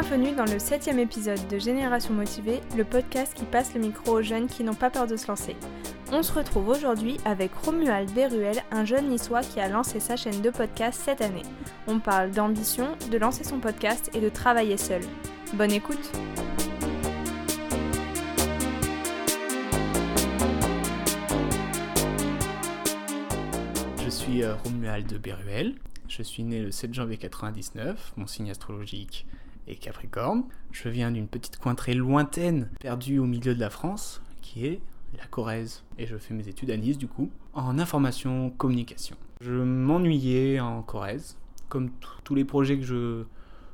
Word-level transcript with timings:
Bienvenue 0.00 0.36
dans 0.36 0.44
le 0.44 0.60
septième 0.60 1.00
épisode 1.00 1.44
de 1.48 1.58
Génération 1.58 2.14
Motivée, 2.14 2.60
le 2.76 2.84
podcast 2.84 3.34
qui 3.34 3.44
passe 3.44 3.74
le 3.74 3.80
micro 3.80 4.12
aux 4.12 4.22
jeunes 4.22 4.46
qui 4.46 4.62
n'ont 4.62 4.74
pas 4.74 4.90
peur 4.90 5.08
de 5.08 5.16
se 5.16 5.26
lancer. 5.26 5.56
On 6.12 6.22
se 6.22 6.32
retrouve 6.32 6.68
aujourd'hui 6.68 7.16
avec 7.24 7.52
Romuald 7.52 8.08
Beruel, 8.14 8.62
un 8.70 8.84
jeune 8.84 9.08
niçois 9.08 9.40
qui 9.40 9.58
a 9.58 9.68
lancé 9.68 9.98
sa 9.98 10.14
chaîne 10.14 10.40
de 10.40 10.50
podcast 10.50 11.00
cette 11.04 11.20
année. 11.20 11.42
On 11.88 11.98
parle 11.98 12.30
d'ambition, 12.30 12.96
de 13.10 13.18
lancer 13.18 13.42
son 13.42 13.58
podcast 13.58 14.08
et 14.14 14.20
de 14.20 14.28
travailler 14.28 14.76
seul. 14.76 15.02
Bonne 15.54 15.72
écoute 15.72 16.12
Je 24.04 24.08
suis 24.08 24.44
euh, 24.44 24.54
Romuald 24.54 25.20
Beruel, 25.20 25.74
je 26.06 26.22
suis 26.22 26.44
né 26.44 26.60
le 26.60 26.70
7 26.70 26.94
janvier 26.94 27.16
99, 27.16 28.12
mon 28.16 28.28
signe 28.28 28.52
astrologique 28.52 29.26
est 29.68 29.76
Capricorne. 29.76 30.44
Je 30.72 30.88
viens 30.88 31.10
d'une 31.10 31.28
petite 31.28 31.58
cointrée 31.58 31.94
lointaine, 31.94 32.70
perdue 32.80 33.18
au 33.18 33.24
milieu 33.26 33.54
de 33.54 33.60
la 33.60 33.70
France, 33.70 34.22
qui 34.40 34.66
est 34.66 34.80
la 35.16 35.26
Corrèze. 35.26 35.84
Et 35.98 36.06
je 36.06 36.16
fais 36.16 36.34
mes 36.34 36.48
études 36.48 36.70
à 36.70 36.76
Nice, 36.76 36.98
du 36.98 37.06
coup, 37.06 37.30
en 37.54 37.78
information 37.78 38.50
communication. 38.50 39.16
Je 39.40 39.52
m'ennuyais 39.52 40.60
en 40.60 40.82
Corrèze. 40.82 41.38
Comme 41.68 41.90
tous 42.24 42.34
les 42.34 42.44
projets 42.44 42.78
que 42.78 42.84
je, 42.84 43.24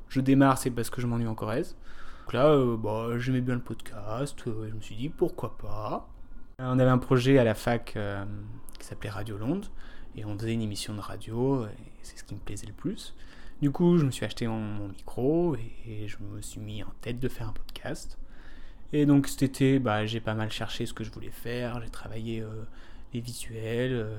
je 0.08 0.20
démarre, 0.20 0.58
c'est 0.58 0.70
parce 0.70 0.90
que 0.90 1.00
je 1.00 1.06
m'ennuie 1.06 1.28
en 1.28 1.34
Corrèze. 1.34 1.76
Donc 2.24 2.32
là, 2.32 2.46
euh, 2.48 2.76
bah, 2.76 3.18
j'aimais 3.18 3.40
bien 3.40 3.54
le 3.54 3.60
podcast, 3.60 4.42
euh, 4.46 4.66
je 4.68 4.74
me 4.74 4.80
suis 4.80 4.96
dit 4.96 5.10
pourquoi 5.10 5.56
pas. 5.58 6.08
On 6.58 6.78
avait 6.78 6.90
un 6.90 6.98
projet 6.98 7.38
à 7.38 7.45
la 7.45 7.54
fac 7.54 7.95
euh, 7.96 8.24
qui 8.78 8.86
s'appelait 8.86 9.10
Radio 9.10 9.36
Londres, 9.36 9.70
et 10.16 10.24
on 10.24 10.38
faisait 10.38 10.54
une 10.54 10.62
émission 10.62 10.95
de 10.95 11.00
radio, 11.00 11.66
et 11.66 11.68
c'est 12.02 12.16
ce 12.16 12.24
qui 12.24 12.34
me 12.34 12.40
plaisait 12.40 12.66
le 12.66 12.73
plus. 12.73 13.14
Du 13.63 13.71
coup, 13.71 13.99
je 13.99 14.05
me 14.05 14.10
suis 14.10 14.24
acheté 14.24 14.47
mon, 14.47 14.88
micro 14.88 15.57
et, 15.57 16.09
je 16.09 16.16
me 16.21 16.43
suis 16.43 16.60
mis 16.60 16.83
en 16.83 16.93
tête 17.01 17.21
de 17.21 17.29
faire 17.29 17.49
un 17.49 17.52
podcast. 17.52 18.19
Et 18.93 19.07
donc 19.07 19.27
cet 19.27 19.43
été, 19.43 19.79
bah, 19.79 20.07
j'ai 20.07 20.21
pas 20.21 20.35
mal 20.35 20.51
cherché 20.51 20.87
ce 20.87 20.93
que 20.93 21.02
je 21.02 21.10
voulais 21.10 21.30
faire, 21.30 21.80
j'ai 21.82 21.91
travaillé 21.91 22.43
euh, 22.43 22.65
les 23.13 23.21
visuels, 23.21 23.93
euh, 23.93 24.19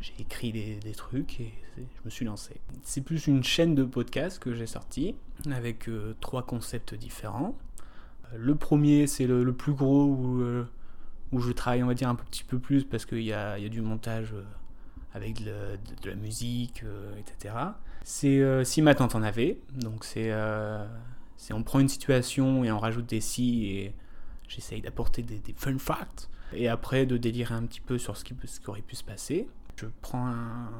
j'ai 0.00 0.14
écrit 0.18 0.52
des, 0.52 0.92
trucs 0.92 1.40
et 1.40 1.52
je 1.76 1.82
me 2.04 2.10
suis 2.10 2.24
lancé. 2.24 2.60
C'est 2.82 3.02
plus 3.02 3.26
une 3.26 3.44
chaîne 3.44 3.74
de 3.74 3.84
podcast 3.84 4.38
que 4.38 4.54
j'ai 4.54 4.66
sorti 4.66 5.14
avec 5.50 5.88
euh, 5.88 6.14
trois 6.20 6.44
concepts 6.44 6.94
différents. 6.94 7.56
Le 8.34 8.54
premier, 8.54 9.06
c'est 9.06 9.26
le, 9.26 9.52
plus 9.52 9.72
gros 9.72 10.04
où, 10.04 11.40
je 11.40 11.52
travaille, 11.52 11.82
on 11.82 11.86
va 11.86 11.94
dire, 11.94 12.08
un 12.08 12.14
petit 12.14 12.44
peu 12.44 12.58
plus 12.58 12.84
parce 12.84 13.06
qu'il 13.06 13.22
y 13.22 13.32
a, 13.32 13.58
du 13.68 13.80
montage 13.80 14.34
avec 15.14 15.42
de, 15.44 15.78
la 16.04 16.14
musique, 16.14 16.84
etc 17.18 17.54
c'est 18.08 18.40
euh, 18.40 18.64
si 18.64 18.80
ma 18.80 18.94
tante 18.94 19.14
en 19.14 19.22
avait. 19.22 19.58
Donc 19.74 20.06
euh, 20.16 20.86
c'est 21.36 21.52
on 21.52 21.62
prend 21.62 21.78
une 21.78 21.90
situation 21.90 22.64
et 22.64 22.72
on 22.72 22.78
rajoute 22.78 23.04
des 23.04 23.20
si 23.20 23.66
et 23.66 23.94
j'essaye 24.48 24.80
d'apporter 24.80 25.22
des, 25.22 25.42
fun 25.54 25.76
facts. 25.76 26.30
Et 26.54 26.68
après 26.68 27.04
de 27.04 27.18
délirer 27.18 27.54
un 27.54 27.66
petit 27.66 27.82
peu 27.82 27.98
sur 27.98 28.16
ce 28.16 28.24
qui, 28.24 28.34
aurait 28.66 28.80
pu 28.80 28.96
se 28.96 29.04
passer. 29.04 29.46
Je 29.76 29.84
prends 30.00 30.26
un, 30.26 30.70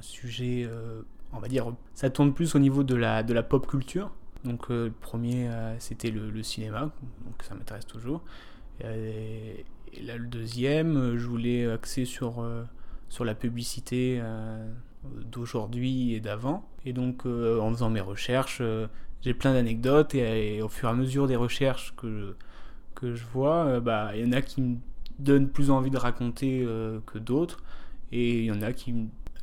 sujet, 0.00 0.64
euh, 0.64 1.02
on 1.32 1.40
va 1.40 1.48
dire, 1.48 1.74
ça 1.92 2.08
tourne 2.08 2.32
plus 2.32 2.54
au 2.54 2.60
niveau 2.60 2.84
de 2.84 2.94
la, 2.94 3.24
pop 3.42 3.66
culture. 3.66 4.12
Donc 4.44 4.68
le 4.68 4.92
premier 5.00 5.50
c'était 5.80 6.12
le, 6.12 6.42
cinéma, 6.44 6.92
donc 7.24 7.42
ça 7.42 7.56
m'intéresse 7.56 7.86
toujours. 7.86 8.22
Et, 8.80 9.64
là 10.04 10.16
le 10.16 10.26
deuxième, 10.26 11.16
je 11.16 11.26
voulais 11.26 11.68
axer 11.68 12.04
sur, 12.04 12.48
sur 13.08 13.24
la 13.24 13.34
publicité 13.34 14.22
d'aujourd'hui 15.04 16.14
et 16.14 16.20
d'avant. 16.20 16.68
Et 16.84 16.92
donc, 16.92 17.26
euh, 17.26 17.60
en 17.60 17.70
faisant 17.70 17.90
mes 17.90 18.00
recherches, 18.00 18.58
euh, 18.60 18.86
j'ai 19.22 19.34
plein 19.34 19.52
d'anecdotes 19.52 20.14
et, 20.14 20.62
au 20.62 20.68
fur 20.68 20.88
et 20.88 20.92
à 20.92 20.94
mesure 20.94 21.26
des 21.26 21.36
recherches 21.36 21.94
que 21.96 22.08
je, 22.08 22.26
que 22.94 23.14
je 23.14 23.24
vois, 23.32 23.66
euh, 23.66 23.80
bah, 23.80 24.12
il 24.14 24.24
y 24.24 24.28
en 24.28 24.32
a 24.32 24.42
qui 24.42 24.62
me 24.62 24.76
donnent 25.18 25.48
plus 25.48 25.70
envie 25.70 25.90
de 25.90 25.96
raconter 25.96 26.66
que 27.06 27.18
d'autres. 27.18 27.62
Et 28.12 28.40
il 28.40 28.44
y 28.44 28.52
en 28.52 28.62
a 28.62 28.72
qui, 28.72 28.94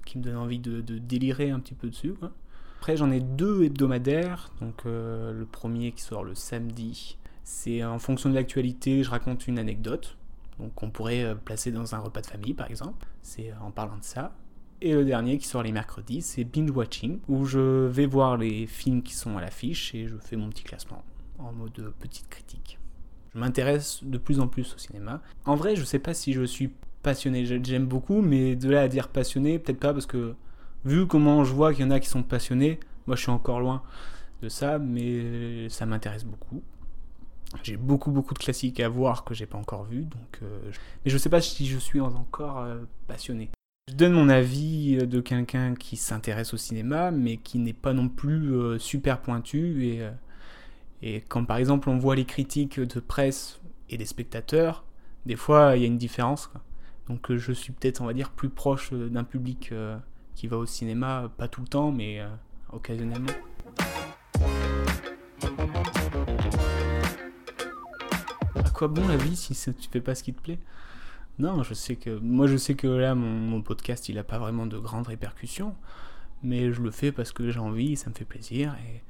qui 0.06 0.18
me 0.20 0.24
donnent 0.24 0.38
envie 0.38 0.60
de, 0.60 0.82
de, 0.82 1.00
délirer 1.00 1.50
un 1.50 1.60
petit 1.60 1.74
peu 1.74 1.90
dessus. 1.90 2.14
Après, 2.78 2.96
j'en 2.96 3.10
ai 3.12 3.20
deux 3.20 3.64
hebdomadaires. 3.64 4.52
Donc, 4.62 4.84
le 4.86 5.46
premier 5.52 5.92
qui 5.92 6.04
sort 6.04 6.24
le 6.24 6.36
samedi, 6.36 7.18
c'est 7.44 7.84
en 7.84 7.98
fonction 7.98 8.30
de 8.30 8.36
l'actualité, 8.36 9.04
je 9.04 9.10
raconte 9.10 9.48
une 9.48 9.58
anecdote. 9.58 10.16
Donc, 10.60 10.84
on 10.84 10.92
pourrait 10.92 11.36
placer 11.44 11.72
dans 11.72 11.96
un 11.96 12.00
repas 12.00 12.22
de 12.22 12.28
famille, 12.28 12.54
par 12.54 12.70
exemple. 12.70 13.08
C'est 13.24 13.52
en 13.60 13.72
parlant 13.72 13.98
de 13.98 14.04
ça. 14.04 14.32
Et 14.86 14.92
le 14.92 15.06
dernier 15.06 15.38
qui 15.38 15.48
sort 15.48 15.64
les 15.64 15.72
mercredis, 15.72 16.22
c'est 16.22 16.44
Binge 16.44 16.70
Watching, 16.70 17.20
où 17.30 17.46
je 17.46 17.88
vais 17.88 18.06
voir 18.06 18.36
les 18.36 18.68
films 18.68 19.02
qui 19.02 19.14
sont 19.14 19.38
à 19.38 19.42
l'affiche 19.42 19.96
et 19.96 20.10
je 20.10 20.18
fais 20.18 20.36
mon 20.36 20.50
petit 20.50 20.66
classement 20.66 21.06
en 21.40 21.54
mode 21.54 21.94
petite 22.02 22.28
critique. 22.28 22.80
Je 23.34 23.40
m'intéresse 23.40 24.04
de 24.04 24.18
plus 24.18 24.42
en 24.42 24.48
plus 24.50 24.74
au 24.76 24.78
cinéma. 24.78 25.22
En 25.46 25.56
vrai, 25.56 25.78
je 25.78 25.86
sais 25.86 26.00
pas 26.00 26.14
si 26.14 26.34
je 26.34 26.44
suis 26.44 26.70
passionné, 27.02 27.46
j'aime 27.46 27.86
beaucoup, 27.86 28.22
mais 28.22 28.58
de 28.58 28.70
là 28.70 28.82
à 28.82 28.90
dire 28.90 29.08
passionné, 29.08 29.58
peut-être 29.58 29.80
pas 29.80 29.94
parce 29.94 30.06
que 30.06 30.36
vu 30.84 31.08
comment 31.08 31.46
je 31.46 31.54
vois 31.54 31.74
qu'il 31.74 31.86
y 31.86 31.88
en 31.88 31.92
a 31.92 32.02
qui 32.02 32.10
sont 32.10 32.22
passionnés, 32.22 32.78
moi 33.08 33.16
je 33.16 33.22
suis 33.22 33.32
encore 33.32 33.62
loin 33.62 33.84
de 34.42 34.50
ça, 34.50 34.80
mais 34.80 35.70
ça 35.70 35.86
m'intéresse 35.86 36.26
beaucoup. 36.26 36.62
J'ai 37.64 37.78
beaucoup 37.78 38.12
beaucoup 38.12 38.34
de 38.34 38.40
classiques 38.40 38.82
à 38.82 38.90
voir 38.90 39.24
que 39.24 39.34
j'ai 39.34 39.46
pas 39.46 39.58
encore 39.58 39.86
vu, 39.86 40.02
donc 40.02 40.40
euh, 40.42 40.60
mais 41.06 41.12
je 41.12 41.18
sais 41.18 41.30
pas 41.30 41.40
si 41.40 41.68
je 41.68 41.78
suis 41.78 42.02
encore 42.02 42.60
euh, 42.60 42.82
passionné. 43.08 43.50
Je 43.90 43.96
donne 43.96 44.14
mon 44.14 44.30
avis 44.30 44.98
euh, 44.98 45.06
de 45.06 45.20
quelqu'un 45.20 45.76
qui 45.76 45.98
s'intéresse 45.98 46.54
au 46.54 46.58
cinéma, 46.58 47.12
mais 47.12 47.36
qui 47.36 47.60
n'est 47.60 47.74
pas 47.74 47.92
non 47.92 48.08
plus 48.08 48.54
euh, 48.54 48.80
super 48.80 49.20
pointu. 49.20 49.86
Et, 49.86 50.02
euh, 50.02 50.12
et 51.02 51.20
quand 51.20 51.44
par 51.44 51.58
exemple 51.58 51.90
on 51.90 51.98
voit 51.98 52.16
les 52.16 52.24
critiques 52.24 52.80
de 52.80 53.00
presse 53.02 53.60
et 53.90 53.98
des 53.98 54.06
spectateurs, 54.06 54.86
des 55.26 55.36
fois 55.36 55.76
il 55.76 55.82
y 55.82 55.84
a 55.84 55.88
une 55.88 55.98
différence. 55.98 56.50
Donc 57.10 57.36
je 57.36 57.52
suis 57.52 57.74
peut-être, 57.74 58.00
on 58.00 58.06
va 58.06 58.14
dire, 58.14 58.32
plus 58.32 58.48
proche 58.48 58.94
d'un 58.94 59.26
public 59.26 59.74
qui 60.36 60.48
va 60.48 60.56
au 60.56 60.66
cinéma, 60.66 61.30
pas 61.38 61.50
tout 61.50 61.60
le 61.60 61.68
temps, 61.68 61.92
mais 61.92 62.22
occasionnellement. 62.72 63.34
À 68.56 68.70
quoi 68.74 68.88
bon 68.88 69.06
la 69.10 69.18
vie 69.18 69.36
si 69.36 69.54
tu 69.54 69.90
fais 69.92 70.00
pas 70.00 70.16
ce 70.16 70.24
qui 70.24 70.34
te 70.34 70.42
plaît? 70.42 70.60
Non, 71.40 71.64
je 71.64 71.74
sais 71.74 71.96
que 71.96 72.12
moi 72.20 72.46
je 72.48 72.58
sais 72.58 72.76
que 72.76 72.88
là 72.88 73.16
mon, 73.16 73.62
podcast 73.62 74.08
il 74.10 74.18
a 74.20 74.24
pas 74.24 74.38
vraiment 74.38 74.66
de 74.68 74.78
grandes 74.78 75.08
répercussions, 75.08 75.76
mais 76.44 76.72
je 76.72 76.82
le 76.82 76.92
fais 76.92 77.12
parce 77.12 77.32
que 77.32 77.50
j'ai 77.50 77.60
envie, 77.60 77.96
ça 77.96 78.10
me 78.10 78.16
fait 78.16 78.26
plaisir 78.26 78.76
et, 78.86 79.04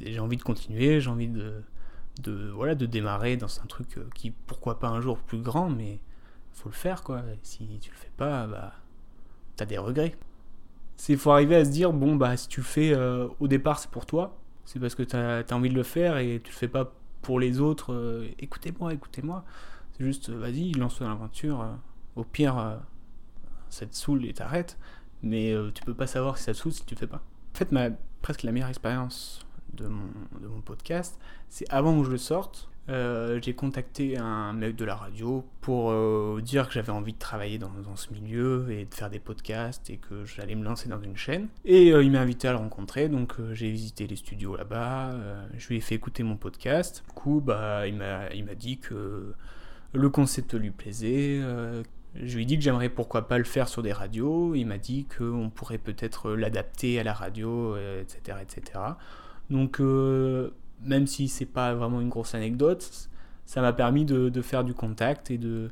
j'ai 0.00 0.18
envie 0.18 0.36
de 0.36 0.42
continuer, 0.42 1.00
j'ai 1.00 1.08
envie 1.08 1.28
de, 1.28 1.62
de 2.20 2.50
voilà 2.50 2.74
de 2.74 2.86
démarrer 2.86 3.36
dans 3.36 3.60
un 3.60 3.66
truc 3.66 3.96
euh, 3.96 4.08
qui 4.12 4.32
pourquoi 4.32 4.80
pas 4.80 4.88
un 4.88 5.00
jour 5.00 5.18
plus 5.18 5.40
grand, 5.40 5.70
mais 5.70 6.00
faut 6.52 6.68
le 6.68 6.74
faire 6.74 7.02
quoi. 7.04 7.22
si 7.42 7.78
tu 7.80 7.90
le 7.90 7.96
fais 7.96 8.10
pas, 8.16 8.46
bah 8.46 8.74
t'as 9.56 9.66
des 9.66 9.78
regrets. 9.78 10.16
C'est 10.96 11.16
faut 11.16 11.30
arriver 11.30 11.56
à 11.56 11.64
se 11.64 11.70
dire 11.70 11.92
bon 11.92 12.16
bah 12.16 12.36
si 12.36 12.48
tu 12.48 12.60
le 12.60 12.66
fais 12.66 12.92
euh, 12.92 13.28
au 13.38 13.48
départ 13.48 13.78
c'est 13.78 13.90
pour 13.90 14.04
toi, 14.04 14.36
c'est 14.64 14.80
parce 14.80 14.94
que 14.94 15.02
t'as 15.04 15.42
as 15.42 15.52
envie 15.52 15.70
de 15.70 15.74
le 15.74 15.84
faire 15.84 16.18
et 16.18 16.40
tu 16.42 16.50
le 16.50 16.56
fais 16.56 16.68
pas 16.68 16.92
pour 17.22 17.38
les 17.38 17.60
autres. 17.60 17.92
Euh, 17.92 18.28
écoutez-moi, 18.38 18.94
écoutez-moi 18.94 19.44
juste, 20.00 20.30
vas-y, 20.30 20.72
lance-toi 20.72 21.06
dans 21.06 21.12
l'aventure. 21.12 21.60
Euh, 21.60 21.72
au 22.16 22.24
pire, 22.24 22.58
euh, 22.58 22.76
ça 23.68 23.86
te 23.86 23.94
saoule 23.94 24.24
et 24.24 24.32
t'arrêtes. 24.32 24.78
Mais 25.22 25.52
euh, 25.52 25.70
tu 25.72 25.84
peux 25.84 25.94
pas 25.94 26.06
savoir 26.06 26.38
si 26.38 26.44
ça 26.44 26.52
te 26.52 26.58
saoule 26.58 26.72
si 26.72 26.84
tu 26.84 26.96
fais 26.96 27.06
pas. 27.06 27.22
En 27.54 27.58
fait, 27.58 27.72
ma, 27.72 27.90
presque 28.22 28.42
la 28.42 28.52
meilleure 28.52 28.70
expérience 28.70 29.46
de 29.74 29.86
mon, 29.86 30.08
de 30.40 30.48
mon 30.48 30.60
podcast, 30.62 31.18
c'est 31.48 31.68
avant 31.70 31.98
que 31.98 32.06
je 32.06 32.10
le 32.10 32.18
sorte, 32.18 32.66
j'ai 32.88 33.54
contacté 33.54 34.18
un 34.18 34.52
mec 34.52 34.74
de 34.74 34.84
la 34.84 34.96
radio 34.96 35.46
pour 35.60 35.92
dire 36.40 36.66
que 36.66 36.74
j'avais 36.74 36.90
envie 36.90 37.12
de 37.12 37.18
travailler 37.18 37.56
dans, 37.56 37.70
dans, 37.70 37.94
ce 37.94 38.12
milieu 38.12 38.68
et 38.68 38.84
de 38.84 38.92
faire 38.92 39.10
des 39.10 39.20
podcasts 39.20 39.90
et 39.90 39.98
que 39.98 40.24
j'allais 40.24 40.56
me 40.56 40.64
lancer 40.64 40.88
dans 40.88 41.00
une 41.00 41.16
chaîne. 41.16 41.46
Et 41.64 41.90
il 41.90 42.10
m'a 42.10 42.18
invité 42.18 42.48
à 42.48 42.50
le 42.50 42.58
rencontrer, 42.58 43.08
donc 43.08 43.36
j'ai 43.52 43.70
visité 43.70 44.08
les 44.08 44.16
studios 44.16 44.56
là-bas, 44.56 45.12
je 45.56 45.68
lui 45.68 45.76
ai 45.76 45.80
fait 45.80 45.94
écouter 45.94 46.24
mon 46.24 46.36
podcast. 46.36 47.04
Du 47.06 47.14
coup, 47.14 47.40
bah, 47.40 47.86
il 47.86 47.94
m'a 47.94 48.54
dit 48.56 48.78
que 48.78 49.34
le 49.92 50.08
concept 50.08 50.54
lui 50.54 50.70
plaisait. 50.70 51.40
Euh, 51.42 51.82
je 52.14 52.36
lui 52.36 52.42
ai 52.42 52.46
dit 52.46 52.56
que 52.56 52.62
j'aimerais 52.62 52.88
pourquoi 52.88 53.28
pas 53.28 53.38
le 53.38 53.44
faire 53.44 53.68
sur 53.68 53.82
des 53.82 53.92
radios. 53.92 54.54
Il 54.54 54.66
m'a 54.66 54.78
dit 54.78 55.06
qu'on 55.16 55.50
pourrait 55.50 55.78
peut-être 55.78 56.32
l'adapter 56.32 56.98
à 56.98 57.04
la 57.04 57.12
radio, 57.12 57.76
etc., 57.76 58.20
euh, 58.28 58.42
etc. 58.42 58.80
Donc, 59.48 59.80
euh, 59.80 60.50
même 60.82 61.06
si 61.06 61.28
c'est 61.28 61.46
pas 61.46 61.74
vraiment 61.74 62.00
une 62.00 62.08
grosse 62.08 62.34
anecdote, 62.34 63.08
ça 63.46 63.60
m'a 63.60 63.72
permis 63.72 64.04
de, 64.04 64.42
faire 64.42 64.64
du 64.64 64.74
contact 64.74 65.30
et 65.30 65.38
de, 65.38 65.70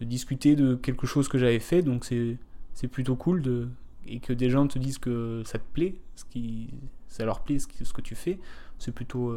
discuter 0.00 0.56
de 0.56 0.74
quelque 0.74 1.06
chose 1.06 1.28
que 1.28 1.38
j'avais 1.38 1.60
fait. 1.60 1.82
Donc, 1.82 2.04
c'est 2.04 2.88
plutôt 2.88 3.16
cool 3.16 3.42
de, 3.42 3.68
et 4.06 4.20
que 4.20 4.32
des 4.32 4.50
gens 4.50 4.66
te 4.66 4.78
disent 4.78 4.98
que 4.98 5.42
ça 5.44 5.58
te 5.58 5.64
plaît, 5.72 5.96
ce 6.16 6.24
qui, 6.24 6.70
ça 7.08 7.24
leur 7.24 7.40
plaît 7.40 7.58
ce, 7.58 7.92
que 7.92 8.00
tu 8.00 8.14
fais. 8.14 8.38
C'est 8.78 8.92
plutôt 8.92 9.34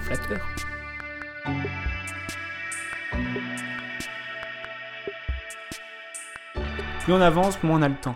flatteur. 0.00 0.40
Plus 7.04 7.12
on 7.12 7.20
avance, 7.20 7.60
moins 7.64 7.80
on 7.80 7.82
a 7.82 7.88
le 7.88 7.96
temps. 7.96 8.14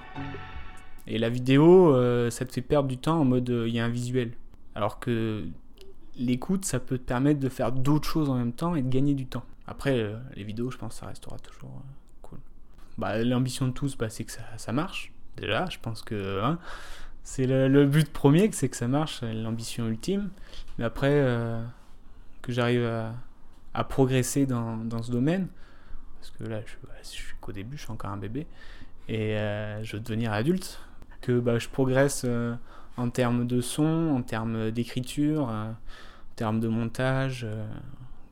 Et 1.09 1.19
la 1.19 1.29
vidéo, 1.29 1.93
euh, 1.93 2.31
ça 2.31 2.45
te 2.45 2.53
fait 2.53 2.63
perdre 2.63 2.89
du 2.89 2.99
temps 2.99 3.21
en 3.21 3.25
mode 3.25 3.49
il 3.49 3.55
euh, 3.55 3.69
y 3.69 3.81
a 3.81 3.85
un 3.85 3.89
visuel. 3.89 4.31
Alors 4.77 5.01
que 5.01 5.45
l'écoute, 6.17 6.65
ça 6.65 6.79
peut 6.79 6.97
te 6.97 7.03
permettre 7.03 7.41
de 7.41 7.49
faire 7.49 7.73
d'autres 7.73 8.09
choses 8.09 8.31
en 8.31 8.37
même 8.37 8.53
temps 8.53 8.77
et 8.77 8.83
de 8.83 8.89
gagner 8.89 9.15
du 9.15 9.27
temps. 9.27 9.43
Après, 9.67 9.99
euh, 9.99 10.17
les 10.37 10.45
vidéos, 10.45 10.71
je 10.71 10.79
pense 10.79 10.95
que 10.95 11.01
ça 11.01 11.07
restera 11.07 11.37
toujours 11.41 11.83
cool. 12.23 12.39
Bah, 12.97 13.25
L'ambition 13.25 13.67
de 13.67 13.73
tous, 13.73 13.97
bah, 13.97 14.09
c'est 14.09 14.23
que 14.23 14.33
ça, 14.57 14.73
marche. 14.73 15.13
Déjà, 15.37 15.67
je 15.69 15.79
pense 15.81 16.03
que 16.03 16.41
hein, 16.45 16.61
c'est 17.25 17.47
le, 17.47 17.87
but 17.87 18.09
premier, 18.13 18.53
c'est 18.53 18.69
que 18.69 18.77
ça 18.77 18.87
marche, 18.87 19.21
l'ambition 19.23 19.89
ultime. 19.89 20.31
Mais 20.79 20.85
après, 20.85 21.25
que 22.41 22.53
j'arrive 22.53 22.89
à, 23.75 23.85
progresser 23.85 24.47
dans, 24.47 25.03
ce 25.03 25.11
domaine, 25.11 25.49
parce 26.31 26.39
que 26.39 26.45
là, 26.45 26.61
je, 26.67 26.75
je 27.03 27.09
suis 27.09 27.35
qu'au 27.41 27.53
début, 27.53 27.77
je 27.77 27.83
suis 27.83 27.93
encore 27.93 28.11
un 28.11 28.17
bébé, 28.17 28.47
et 29.09 29.37
euh, 29.37 29.83
je 29.83 29.97
veux 29.97 30.03
devenir 30.03 30.33
adulte, 30.33 30.81
que 31.21 31.39
bah, 31.39 31.59
je 31.59 31.69
progresse 31.69 32.23
euh, 32.25 32.55
en 32.97 33.11
termes 33.11 33.47
de 33.47 33.61
son, 33.61 34.15
en 34.17 34.23
termes 34.23 34.71
d'écriture, 34.71 35.49
en 35.49 35.75
termes 36.37 36.61
de 36.61 36.69
montage 36.69 37.47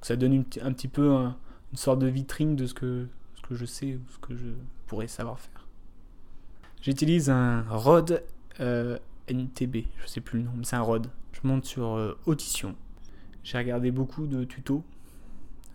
ça 0.04 0.16
donne 0.16 0.44
un 0.60 0.72
petit 0.72 0.88
peu 0.88 1.14
un, 1.14 1.34
une 1.72 1.78
sorte 1.78 1.98
de 1.98 2.06
vitrine 2.06 2.56
de 2.56 2.66
ce 2.66 2.74
que, 2.74 3.08
que 3.48 3.54
je 3.54 3.64
sais 3.64 3.94
ou 3.94 4.00
ce 4.10 4.18
que 4.18 4.36
je 4.36 4.50
pourrais 4.86 5.08
savoir 5.08 5.40
faire. 5.40 5.66
J'utilise 6.82 7.30
un 7.30 7.62
Rode 7.70 8.22
euh, 8.60 8.98
NTB, 9.28 9.86
je 9.96 10.06
sais 10.06 10.20
plus 10.20 10.40
le 10.40 10.44
nom, 10.44 10.52
mais 10.58 10.64
c'est 10.64 10.76
un 10.76 10.82
Rode. 10.82 11.08
Je 11.32 11.40
monte 11.48 11.64
sur 11.64 11.94
euh, 11.94 12.18
Audition. 12.26 12.74
J'ai 13.44 13.56
regardé 13.56 13.90
beaucoup 13.90 14.26
de 14.26 14.44
tutos 14.44 14.84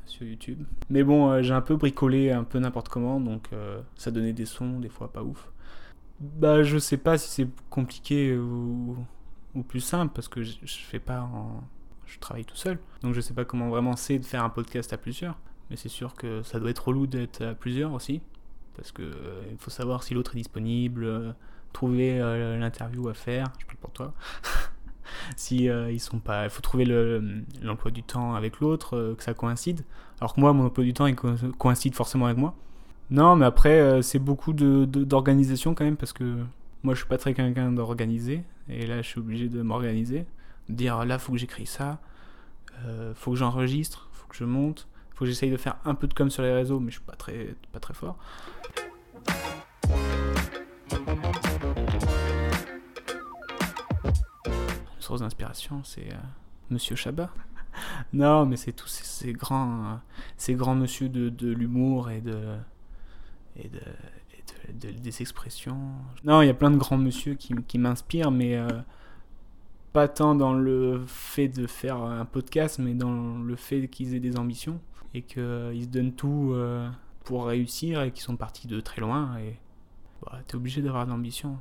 sur 0.10 0.26
YouTube. 0.26 0.64
Mais 0.90 1.04
bon, 1.04 1.30
euh, 1.30 1.42
j'ai 1.42 1.54
un 1.54 1.62
peu 1.62 1.76
bricolé 1.76 2.32
un 2.32 2.44
peu 2.44 2.60
n'importe 2.60 2.90
comment, 2.90 3.20
donc 3.20 3.50
ça 3.96 4.12
donnait 4.12 4.34
des 4.34 4.46
sons, 4.46 4.80
des 4.80 4.90
fois 4.90 5.12
pas 5.12 5.24
ouf. 5.24 5.52
Bah, 6.20 6.64
je 6.64 6.78
sais 6.78 6.98
pas 6.98 7.18
si 7.18 7.30
c'est 7.30 7.48
compliqué 7.70 8.36
ou, 8.36 8.98
ou, 9.56 9.64
plus 9.64 9.80
simple, 9.80 10.12
parce 10.14 10.28
que 10.28 10.44
je, 10.44 10.58
fais 10.66 11.00
pas 11.00 11.22
en 11.22 11.64
je 12.06 12.20
travaille 12.20 12.46
tout 12.46 12.56
seul. 12.56 12.80
Donc 13.04 13.14
je 13.14 13.22
sais 13.22 13.34
pas 13.34 13.46
comment 13.46 13.70
vraiment 13.70 13.96
c'est 13.96 14.20
de 14.20 14.26
faire 14.26 14.44
un 14.44 14.50
podcast 14.50 14.92
à 14.94 14.98
plusieurs. 14.98 15.38
Mais 15.70 15.76
c'est 15.76 15.90
sûr 15.90 16.16
que 16.16 16.42
ça 16.42 16.60
doit 16.60 16.72
être 16.72 16.88
relou 16.88 17.08
d'être 17.08 17.44
à 17.44 17.54
plusieurs 17.54 17.94
aussi. 17.94 18.22
Parce 18.76 18.92
que 18.92 19.04
euh, 19.04 19.44
il 19.52 19.58
faut 19.58 19.70
savoir 19.70 20.04
si 20.04 20.14
l'autre 20.14 20.36
est 20.36 20.38
disponible, 20.38 21.04
euh, 21.04 21.32
trouver 21.74 22.20
euh, 22.20 22.58
l'interview 22.58 23.10
à 23.10 23.14
faire, 23.14 23.48
je 23.60 23.66
parle 23.66 23.78
pour 23.78 23.92
toi. 23.92 24.14
si 25.36 25.66
ils 25.66 26.00
sont 26.00 26.20
pas. 26.20 26.46
Il 26.46 26.50
faut 26.50 26.62
trouver 26.62 26.86
l'emploi 27.62 27.92
du 27.92 28.04
temps 28.04 28.36
avec 28.36 28.60
l'autre, 28.60 29.16
que 29.18 29.24
ça 29.24 29.34
coïncide. 29.34 29.81
Alors 30.20 30.34
que 30.34 30.40
moi, 30.40 30.54
mon 30.54 30.66
emploi 30.66 30.84
du 30.84 30.94
temps 30.94 31.06
il 31.08 31.16
coïncide 31.16 31.96
forcément 31.96 32.26
avec 32.26 32.38
moi. 32.38 32.56
Non, 33.10 33.36
mais 33.36 33.46
après, 33.46 34.02
c'est 34.02 34.20
beaucoup 34.20 34.54
d'organisation 34.54 35.72
de, 35.72 35.76
quand 35.76 35.86
même, 35.86 35.98
parce 35.98 36.14
que 36.14 36.38
moi 36.84 36.94
je 36.94 37.00
suis 37.00 37.08
pas 37.08 37.18
très 37.18 37.34
quelqu'un 37.34 37.72
d'organisé. 37.72 38.44
Et 38.68 38.86
là, 38.86 39.02
je 39.02 39.08
suis 39.08 39.20
obligé 39.20 39.48
de 39.48 39.62
m'organiser 39.62 40.26
dire 40.70 41.04
là 41.06 41.20
faut 41.20 41.34
que 41.34 41.38
j'écris 41.38 41.66
ça, 41.66 42.00
euh, 42.86 43.14
faut 43.16 43.31
que 43.31 43.38
j'enregistre, 43.38 44.10
faut 44.14 44.28
que 44.28 44.36
je 44.36 44.46
monte, 44.46 44.88
faut 45.14 45.26
que 45.26 45.26
j'essaye 45.26 45.52
de 45.52 45.58
faire 45.58 45.78
un 45.84 45.96
peu 45.96 46.08
de 46.08 46.14
com 46.14 46.30
sur 46.30 46.44
les 46.44 46.54
réseaux, 46.54 46.80
mais 46.80 46.92
je 46.92 46.98
suis 46.98 47.06
pas 47.06 47.16
très, 47.16 47.56
pas 47.74 47.80
très 47.80 47.94
fort. 47.94 48.18
Source 55.10 55.22
d'inspiration, 55.22 55.82
c'est 55.84 56.14
euh, 56.14 56.18
Monsieur 56.70 56.96
Chabat. 56.96 57.32
non, 58.14 58.46
mais 58.46 58.58
c'est 58.58 58.74
tous 58.74 58.88
ces, 58.88 59.34
grands, 59.34 59.86
euh, 59.86 59.96
ces 60.38 60.54
grands 60.54 60.76
monsieur 60.76 61.10
de, 61.10 61.50
l'humour 61.52 62.12
et 62.12 62.22
de, 62.22 62.56
et 63.56 63.70
de, 63.70 63.82
et 64.68 64.74
de, 64.74 64.92
des 64.92 65.22
expressions. 65.22 65.80
Non, 66.24 66.44
il 66.44 66.46
y 66.46 66.50
a 66.50 66.54
plein 66.54 66.70
de 66.70 66.78
grands 66.78 67.00
monsieur 67.00 67.34
qui, 67.34 67.80
m'inspirent, 67.80 68.30
mais 68.30 68.56
euh, 68.56 68.68
pas 69.94 70.08
tant 70.08 70.36
dans 70.36 70.54
le 70.54 71.04
fait 71.08 71.48
de 71.48 71.66
faire 71.66 71.98
un 71.98 72.26
podcast, 72.26 72.78
mais 72.78 72.94
dans 72.94 73.40
le 73.40 73.56
fait 73.56 73.88
qu'ils 73.88 74.14
aient 74.14 74.20
des 74.20 74.38
ambitions 74.38 74.80
et 75.16 75.24
qu'ils 75.24 75.86
se 75.86 75.88
donnent 75.88 76.14
tout 76.14 76.56
pour 77.24 77.48
réussir 77.48 78.04
et 78.04 78.12
qu'ils 78.12 78.22
sont 78.22 78.38
partis 78.38 78.68
de 78.68 78.80
très 78.80 79.02
loin. 79.02 79.40
Et 79.40 79.58
bah, 80.24 80.40
t'es 80.46 80.54
obligé 80.54 80.84
d'avoir 80.84 81.08
de 81.08 81.10
l'ambition. 81.10 81.58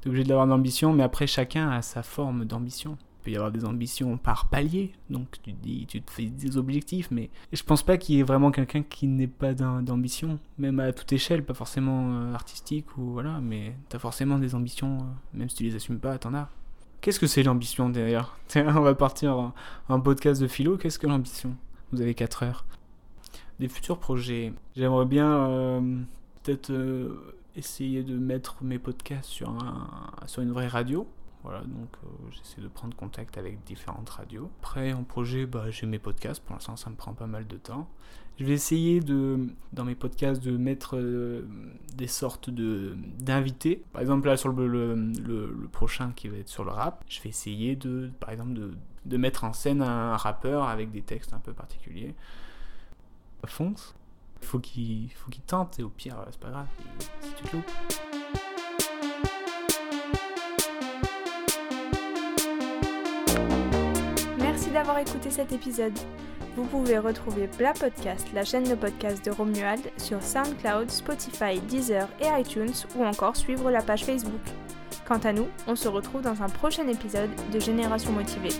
T'es 0.00 0.08
obligé 0.08 0.24
d'avoir 0.24 0.46
de 0.46 0.50
l'ambition, 0.50 0.92
mais 0.92 1.02
après 1.02 1.26
chacun 1.26 1.70
a 1.70 1.82
sa 1.82 2.02
forme 2.02 2.44
d'ambition. 2.44 2.96
Il 3.20 3.24
peut 3.24 3.30
y 3.32 3.36
avoir 3.36 3.52
des 3.52 3.66
ambitions 3.66 4.16
par 4.16 4.48
palier, 4.48 4.92
donc 5.10 5.26
tu 5.42 5.52
dis, 5.52 5.84
tu 5.86 6.00
te 6.00 6.10
fais 6.10 6.24
des 6.24 6.56
objectifs, 6.56 7.10
mais 7.10 7.28
je 7.52 7.62
pense 7.62 7.82
pas 7.82 7.98
qu'il 7.98 8.14
y 8.14 8.20
ait 8.20 8.22
vraiment 8.22 8.50
quelqu'un 8.50 8.82
qui 8.82 9.06
n'ait 9.08 9.26
pas 9.26 9.52
d'ambition, 9.52 10.38
même 10.56 10.80
à 10.80 10.90
toute 10.94 11.12
échelle, 11.12 11.44
pas 11.44 11.52
forcément 11.52 12.12
euh, 12.12 12.34
artistique 12.34 12.96
ou 12.96 13.12
voilà, 13.12 13.40
mais 13.42 13.74
t'as 13.90 13.98
forcément 13.98 14.38
des 14.38 14.54
ambitions, 14.54 14.96
euh, 14.96 15.38
même 15.38 15.50
si 15.50 15.56
tu 15.56 15.64
les 15.64 15.74
assumes 15.74 15.98
pas, 15.98 16.16
t'en 16.16 16.32
as. 16.32 16.48
Qu'est-ce 17.02 17.20
que 17.20 17.26
c'est 17.26 17.42
l'ambition 17.42 17.90
derrière? 17.90 18.38
On 18.56 18.80
va 18.80 18.94
partir 18.94 19.52
en, 19.88 20.00
podcast 20.00 20.40
de 20.40 20.48
philo. 20.48 20.78
Qu'est-ce 20.78 20.98
que 20.98 21.06
l'ambition? 21.06 21.56
Vous 21.92 22.00
avez 22.00 22.14
4 22.14 22.42
heures. 22.42 22.64
Des 23.58 23.68
futurs 23.68 23.98
projets. 23.98 24.52
J'aimerais 24.76 25.06
bien 25.06 25.30
euh, 25.30 25.98
peut-être 26.42 26.72
essayer 27.60 28.02
de 28.02 28.18
mettre 28.18 28.62
mes 28.62 28.78
podcasts 28.78 29.28
sur, 29.28 29.48
un, 29.48 29.88
sur 30.26 30.42
une 30.42 30.52
vraie 30.52 30.66
radio. 30.66 31.06
Voilà, 31.42 31.60
donc 31.60 31.88
euh, 32.04 32.08
j'essaie 32.30 32.60
de 32.60 32.68
prendre 32.68 32.94
contact 32.94 33.38
avec 33.38 33.64
différentes 33.64 34.10
radios. 34.10 34.50
Après, 34.60 34.92
en 34.92 35.04
projet, 35.04 35.46
bah, 35.46 35.70
j'ai 35.70 35.86
mes 35.86 35.98
podcasts. 35.98 36.42
Pour 36.42 36.54
l'instant, 36.54 36.76
ça 36.76 36.90
me 36.90 36.96
prend 36.96 37.14
pas 37.14 37.26
mal 37.26 37.46
de 37.46 37.56
temps. 37.56 37.88
Je 38.38 38.44
vais 38.44 38.52
essayer 38.52 39.00
de, 39.00 39.48
dans 39.72 39.84
mes 39.84 39.94
podcasts 39.94 40.42
de 40.42 40.56
mettre 40.56 40.96
euh, 40.96 41.46
des 41.94 42.06
sortes 42.06 42.50
de 42.50 42.94
d'invités. 43.18 43.84
Par 43.92 44.02
exemple, 44.02 44.26
là, 44.26 44.36
sur 44.36 44.50
le, 44.50 45.68
prochain 45.72 46.12
qui 46.14 46.28
va 46.28 46.38
être 46.38 46.48
sur 46.48 46.64
le 46.64 46.70
rap, 46.70 47.04
je 47.08 47.22
vais 47.22 47.30
essayer 47.30 47.76
de, 47.76 48.10
par 48.20 48.30
exemple, 48.30 48.52
de, 48.52 48.74
de 49.06 49.16
mettre 49.16 49.44
en 49.44 49.52
scène 49.52 49.82
un 49.82 50.16
rappeur 50.16 50.64
avec 50.64 50.90
des 50.90 51.02
textes 51.02 51.32
un 51.32 51.38
peu 51.38 51.52
particuliers. 51.52 52.14
Fonce. 53.46 53.94
Faut 54.42 54.58
qu'il 54.58 55.10
faut 55.12 55.30
qu'il 55.30 55.42
tente, 55.42 55.78
et 55.78 55.82
au 55.82 55.88
pire, 55.88 56.16
c'est 56.30 56.40
pas 56.40 56.50
grave, 56.50 56.66
si 57.20 57.42
tu 57.42 57.48
te. 57.48 57.56
Merci 64.38 64.70
d'avoir 64.70 64.98
écouté 64.98 65.30
cet 65.30 65.52
épisode. 65.52 65.96
Vous 66.56 66.64
pouvez 66.64 66.98
retrouver 66.98 67.48
Bla 67.56 67.72
Podcast, 67.72 68.26
la 68.34 68.44
chaîne 68.44 68.64
de 68.64 68.74
podcast 68.74 69.24
de 69.24 69.30
Romuald, 69.30 69.80
sur 69.96 70.20
SoundCloud, 70.22 70.90
Spotify, 70.90 71.60
Deezer 71.68 72.08
et 72.20 72.40
iTunes 72.40 72.72
ou 72.96 73.04
encore 73.04 73.36
suivre 73.36 73.70
la 73.70 73.82
page 73.82 74.04
Facebook. 74.04 74.40
Quant 75.06 75.18
à 75.18 75.32
nous, 75.32 75.46
on 75.66 75.76
se 75.76 75.88
retrouve 75.88 76.22
dans 76.22 76.42
un 76.42 76.48
prochain 76.48 76.86
épisode 76.88 77.30
de 77.52 77.60
Génération 77.60 78.12
Motivée. 78.12 78.54